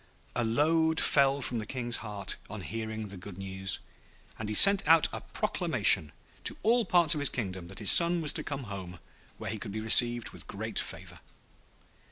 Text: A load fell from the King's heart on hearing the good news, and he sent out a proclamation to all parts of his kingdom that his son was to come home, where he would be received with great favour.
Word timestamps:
A 0.35 0.43
load 0.43 0.99
fell 0.99 1.41
from 1.43 1.59
the 1.59 1.65
King's 1.67 1.97
heart 1.97 2.35
on 2.49 2.61
hearing 2.61 3.03
the 3.09 3.17
good 3.17 3.37
news, 3.37 3.77
and 4.39 4.49
he 4.49 4.55
sent 4.55 4.81
out 4.87 5.07
a 5.13 5.21
proclamation 5.21 6.11
to 6.43 6.57
all 6.63 6.85
parts 6.85 7.13
of 7.13 7.19
his 7.19 7.29
kingdom 7.29 7.67
that 7.67 7.77
his 7.77 7.91
son 7.91 8.19
was 8.19 8.33
to 8.33 8.43
come 8.43 8.63
home, 8.63 8.97
where 9.37 9.51
he 9.51 9.59
would 9.61 9.71
be 9.71 9.79
received 9.79 10.31
with 10.31 10.47
great 10.47 10.79
favour. 10.79 11.19